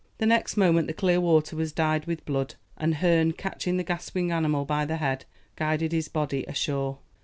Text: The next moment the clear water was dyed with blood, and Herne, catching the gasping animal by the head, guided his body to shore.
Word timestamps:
The 0.17 0.25
next 0.25 0.57
moment 0.57 0.87
the 0.87 0.95
clear 0.95 1.21
water 1.21 1.55
was 1.55 1.71
dyed 1.71 2.05
with 2.07 2.25
blood, 2.25 2.55
and 2.75 2.95
Herne, 2.95 3.33
catching 3.33 3.77
the 3.77 3.83
gasping 3.83 4.31
animal 4.31 4.65
by 4.65 4.83
the 4.83 4.97
head, 4.97 5.25
guided 5.55 5.91
his 5.91 6.07
body 6.09 6.41
to 6.41 6.53
shore. 6.55 6.97